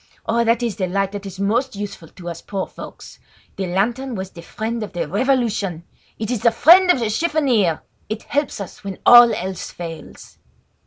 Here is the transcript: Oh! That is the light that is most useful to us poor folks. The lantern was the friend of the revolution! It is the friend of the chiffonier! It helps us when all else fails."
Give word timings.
Oh! 0.25 0.43
That 0.43 0.63
is 0.63 0.77
the 0.77 0.87
light 0.87 1.11
that 1.11 1.27
is 1.27 1.39
most 1.39 1.75
useful 1.75 2.07
to 2.07 2.27
us 2.29 2.41
poor 2.41 2.65
folks. 2.65 3.19
The 3.55 3.67
lantern 3.67 4.15
was 4.15 4.31
the 4.31 4.41
friend 4.41 4.81
of 4.81 4.93
the 4.93 5.07
revolution! 5.07 5.83
It 6.17 6.31
is 6.31 6.41
the 6.41 6.49
friend 6.49 6.89
of 6.89 6.97
the 6.97 7.11
chiffonier! 7.11 7.81
It 8.09 8.23
helps 8.23 8.59
us 8.59 8.83
when 8.83 8.97
all 9.05 9.31
else 9.31 9.69
fails." 9.69 10.39